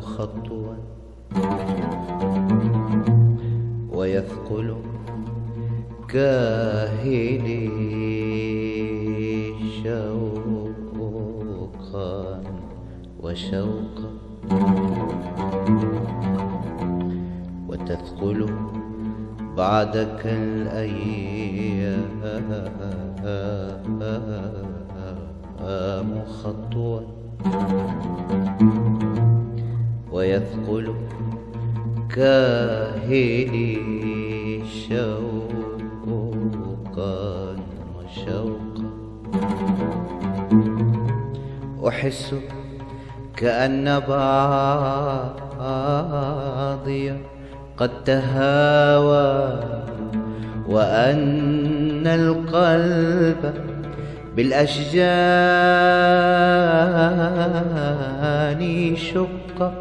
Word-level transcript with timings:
خطوا 0.00 0.74
ويثقل 3.92 4.76
كاهلي 6.08 7.68
شوقا 9.82 11.22
وشوقا. 13.22 14.10
وتثقل 17.68 18.40
بعدك 19.56 20.22
الأيام. 20.26 21.64
خطوا 26.44 27.00
ويثقل 30.12 30.94
كاهلي 32.14 33.78
شوقا 34.88 35.10
وشوقا. 37.96 38.64
أحس 41.88 42.34
كأن 43.36 44.00
بعضي 44.08 45.74
قد 47.76 48.04
تهاوى 48.04 49.60
وأن 50.68 52.06
القلب 52.06 53.54
بالأشجان 54.36 55.02
شق. 58.96 59.72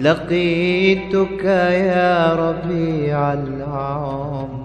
لقيتك 0.00 1.44
يا 1.44 2.34
ربيع 2.34 3.32
العمر 3.32 4.64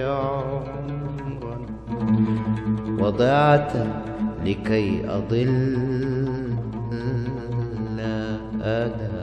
عمرا. 0.00 1.56
وضعت 2.98 3.72
لكي 4.44 5.02
أضل. 5.08 5.76
أنا 8.62 9.19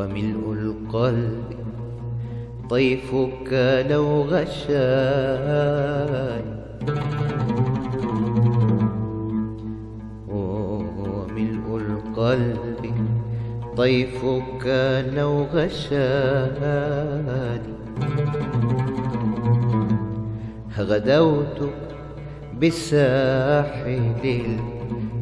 وملء 0.00 0.52
القلب 0.52 1.44
طيفك 2.70 3.52
لو 3.90 4.22
غشاي 4.22 4.80
وملء 10.28 11.76
القلب 11.76 12.94
طيفك 13.76 14.66
لو 15.16 15.42
غشاني 15.42 16.80
غدوت 20.78 21.70
بساحل 22.62 24.56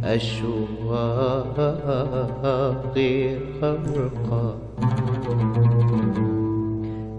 الأشواق 0.09 1.57
غرقا 3.63 4.59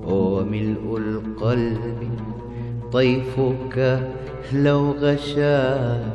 وملء 0.05 0.97
القلب 0.97 2.09
طيفك 2.91 3.99
لو 4.53 4.91
غشاني 4.91 6.09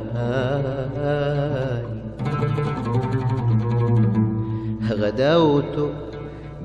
غدوت 4.91 5.91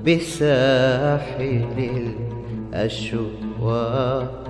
بساحل 0.06 1.66
الأشواق 2.74 4.48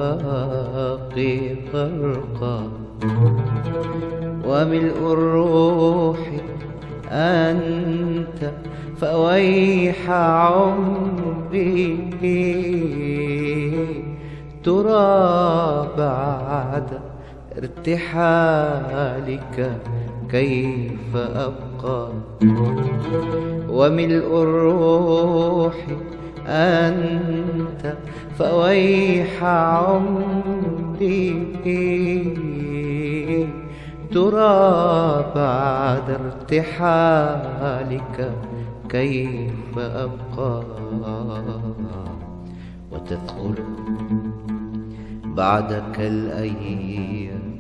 غرقا 1.74 2.72
وملء 4.50 4.98
الروح 5.14 6.18
أنت 7.12 8.52
فويح 9.02 10.10
عمري 10.10 11.98
ترى 14.64 15.88
بعد 15.98 17.00
ارتحالك 17.58 17.98
كيف 20.32 21.16
أبقى؟ 21.16 22.10
وملء 23.70 24.42
الروح 24.44 25.74
أنت 26.48 27.94
فويح 28.38 29.44
عمري 29.44 31.30
ترى 34.12 35.32
بعد 35.36 36.10
ارتحالك 36.52 38.18
كيف 38.90 39.78
أبقى؟ 39.78 40.64
وتثقل 42.92 43.56
بعدك 45.26 46.00
الأيام 46.00 47.60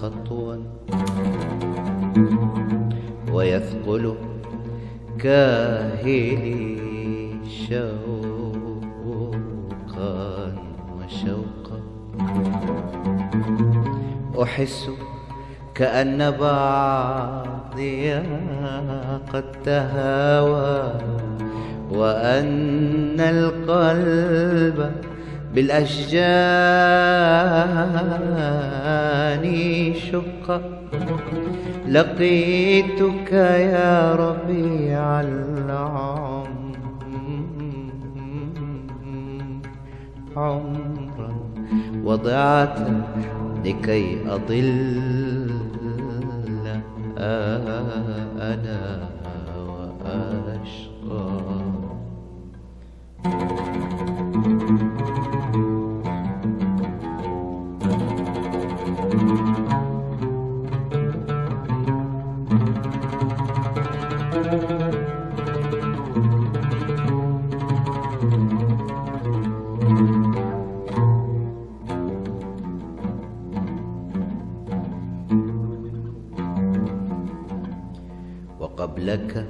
خطوا 0.00 0.56
ويثقل 3.32 4.14
كاهلي 5.18 6.74
شوقا 7.68 8.64
وشوقا. 10.96 11.63
أحس 14.44 14.90
كأن 15.74 16.30
بعضي 16.30 18.14
قد 19.32 19.44
تهاوى 19.64 20.92
وأن 21.90 23.20
القلب 23.20 24.92
بالأشجان 25.54 26.34
شق. 29.94 30.60
لقيتك 31.88 33.32
يا 33.32 34.14
ربيع 34.14 35.20
العمر 35.20 36.48
عمرا 40.36 41.34
وضعت 42.04 42.78
لكي 43.64 44.18
أضل. 44.28 44.70
أنا 48.38 49.08
وأشقى. 50.04 51.73
وقبلك 79.14 79.46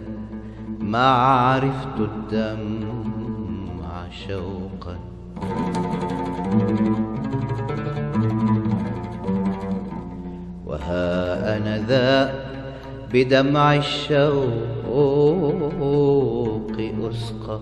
ما 0.81 1.09
عرفت 1.09 2.01
الدمع 2.01 4.09
شوقا. 4.11 4.97
وها 10.67 11.57
أنا 11.57 11.79
ذا 11.79 12.35
بدمع 13.13 13.75
الشوق 13.75 14.95
أسقى 17.11 17.61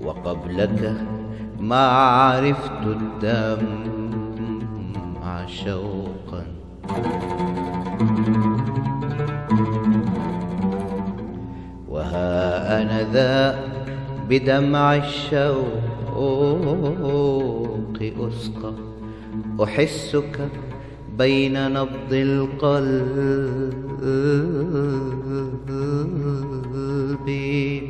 وقبلك 0.00 0.94
ما 1.60 1.86
عرفت 1.88 2.86
الدمع 2.86 3.97
شوقا. 5.46 6.44
وها 11.88 12.82
أنا 12.82 13.12
ذا 13.12 13.58
بدمع 14.28 14.96
الشوق 14.96 15.58
أسقى. 18.00 18.72
أحسك 19.62 20.48
بين 21.18 21.72
نبض 21.72 22.12
القلب 22.12 23.78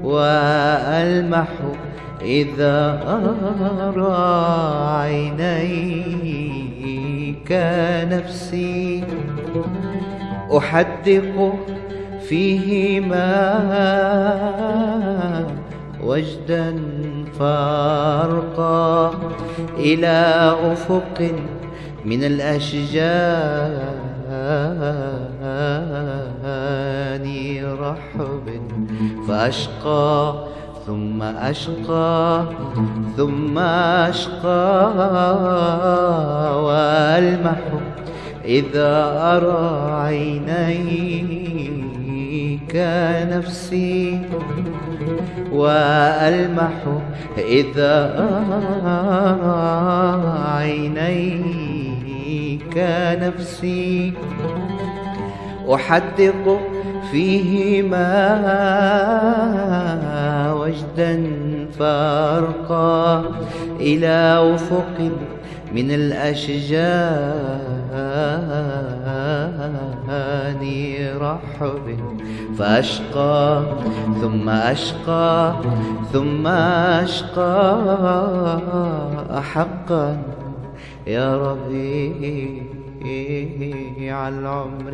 وألمح 0.04 1.48
إذا 2.22 3.00
أرى 3.88 4.25
عينيك 5.02 6.31
نفسي 8.12 9.04
أحدق 10.58 11.54
فيهما 12.28 13.30
وجدا 16.04 16.93
فارقا 17.40 19.14
إلى 19.78 20.56
أفق 20.72 21.32
من 22.06 22.24
الأشجان 22.24 23.94
رحب 27.84 28.62
فأشقى 29.28 30.34
ثم 30.88 31.22
أشقى 31.24 32.44
ثم 33.18 33.60
أشقى 33.60 34.94
وألمح 36.64 37.60
إذا 38.46 39.14
أرى 39.36 39.92
عينيك 39.92 41.44
نفسي 43.32 44.20
وألمح 45.52 46.72
إذا 47.38 48.28
عينيك 50.56 51.94
نفسي. 53.22 54.14
أحدق 55.74 56.60
فيهما 57.12 58.10
وجدا 60.54 61.32
فارقا 61.80 63.24
إلى 63.80 64.54
أفق 64.56 65.12
من 65.74 65.92
الأشجان 69.34 70.63
رحب 71.18 71.86
فأشقى 72.58 73.63
ثم 74.22 74.50
أشقى 74.50 75.56
ثم 76.13 76.48
أشقى. 76.48 77.84
أحقا 79.38 80.18
يا 81.08 81.38
ربيع 81.38 82.48
العمر 84.30 84.94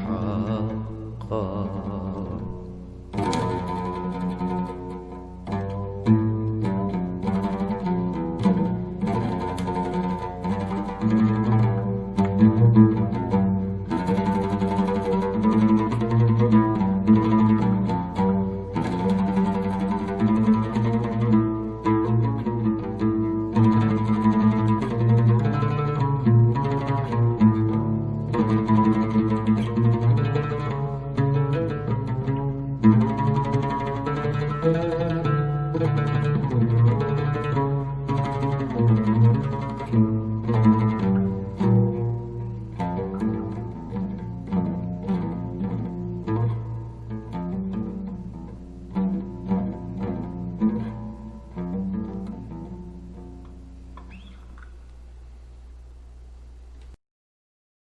حقا. 0.07 1.96